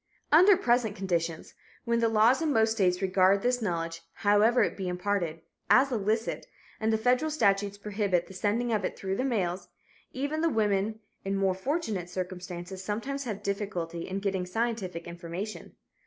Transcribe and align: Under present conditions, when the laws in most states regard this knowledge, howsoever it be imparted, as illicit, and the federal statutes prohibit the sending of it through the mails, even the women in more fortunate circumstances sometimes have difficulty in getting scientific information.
Under 0.31 0.57
present 0.57 0.95
conditions, 0.95 1.53
when 1.85 1.99
the 1.99 2.09
laws 2.09 2.41
in 2.41 2.51
most 2.51 2.71
states 2.71 3.03
regard 3.03 3.43
this 3.43 3.61
knowledge, 3.61 4.01
howsoever 4.13 4.63
it 4.63 4.75
be 4.75 4.87
imparted, 4.87 5.41
as 5.69 5.91
illicit, 5.91 6.47
and 6.79 6.91
the 6.91 6.97
federal 6.97 7.29
statutes 7.29 7.77
prohibit 7.77 8.25
the 8.25 8.33
sending 8.33 8.73
of 8.73 8.83
it 8.83 8.97
through 8.97 9.15
the 9.15 9.23
mails, 9.23 9.67
even 10.11 10.41
the 10.41 10.49
women 10.49 11.01
in 11.23 11.37
more 11.37 11.53
fortunate 11.53 12.09
circumstances 12.09 12.83
sometimes 12.83 13.25
have 13.25 13.43
difficulty 13.43 14.07
in 14.07 14.17
getting 14.17 14.47
scientific 14.47 15.05
information. 15.05 15.75